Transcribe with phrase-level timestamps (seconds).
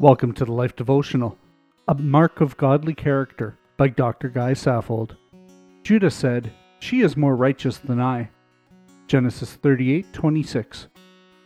[0.00, 1.38] Welcome to the Life Devotional,
[1.86, 4.28] a mark of godly character by Dr.
[4.28, 5.16] Guy Saffold.
[5.84, 8.28] Judah said, She is more righteous than I.
[9.06, 10.88] Genesis 38:26.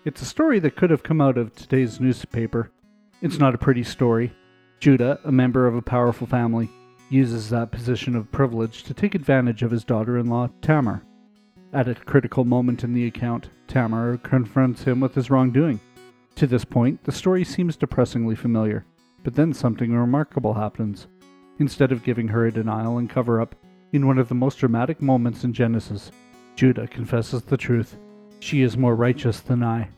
[0.06, 2.72] It's a story that could have come out of today's newspaper.
[3.20, 4.32] It's not a pretty story.
[4.80, 6.70] Judah, a member of a powerful family,
[7.10, 11.02] uses that position of privilege to take advantage of his daughter-in-law, Tamar.
[11.74, 15.80] At a critical moment in the account, Tamar confronts him with his wrongdoing.
[16.36, 18.84] To this point, the story seems depressingly familiar,
[19.24, 21.08] but then something remarkable happens.
[21.58, 23.56] Instead of giving her a denial and cover up,
[23.92, 26.12] in one of the most dramatic moments in Genesis,
[26.54, 27.96] Judah confesses the truth.
[28.38, 29.88] She is more righteous than I.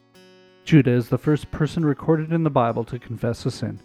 [0.65, 3.79] Judah is the first person recorded in the Bible to confess a sin.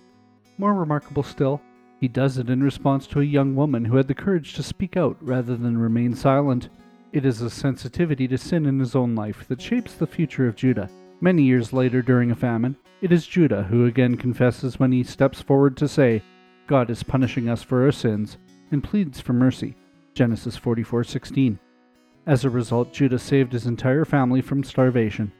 [0.58, 1.60] More remarkable still,
[2.00, 4.96] he does it in response to a young woman who had the courage to speak
[4.96, 6.70] out rather than remain silent.
[7.12, 10.56] It is a sensitivity to sin in his own life that shapes the future of
[10.56, 10.90] Judah
[11.26, 15.42] Many years later, during a famine, it is Judah who again confesses when he steps
[15.42, 16.22] forward to say,
[16.68, 18.38] God is punishing us for our sins,
[18.70, 19.74] and pleads for mercy.
[20.14, 21.58] Genesis 44:16.
[22.28, 25.32] As a result, Judah saved his entire family from starvation.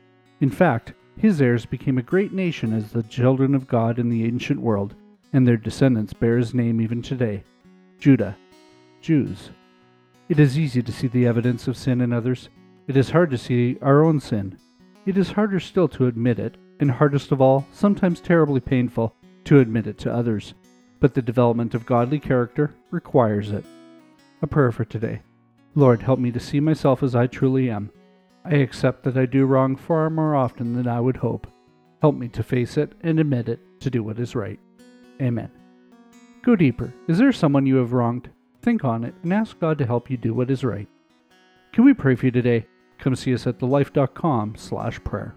[0.42, 4.26] In fact, his heirs became a great nation as the children of God in the
[4.26, 4.96] ancient world,
[5.34, 7.44] and their descendants bear his name even today.
[8.00, 8.36] Judah,
[9.02, 9.52] Jews.
[10.30, 12.50] It is easy to see the evidence of sin in others.
[12.88, 14.58] It is hard to see our own sin.
[15.06, 19.60] It is harder still to admit it, and hardest of all, sometimes terribly painful, to
[19.60, 20.54] admit it to others.
[21.00, 23.66] But the development of godly character requires it.
[24.42, 25.22] A prayer for today.
[25.76, 27.92] Lord, help me to see myself as I truly am.
[28.44, 31.48] I accept that I do wrong far more often than I would hope.
[32.02, 34.60] Help me to face it and admit it to do what is right.
[35.22, 35.52] Amen.
[36.44, 36.94] Go deeper.
[37.08, 38.30] Is there someone you have wronged?
[38.62, 40.88] Think on it and ask God to help you do what is right.
[41.74, 42.66] Can we pray for you today?
[43.06, 45.36] Come see us at thelife.com slash prayer.